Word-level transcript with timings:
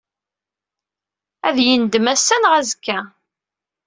Ad 1.47 1.57
yendem 1.65 2.05
ass-a 2.13 2.37
neɣ 2.37 2.53
azekka. 2.59 2.99